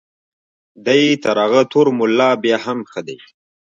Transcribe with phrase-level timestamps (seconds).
[0.85, 3.17] دی تر هغه تور ملا بیا هم ښه دی.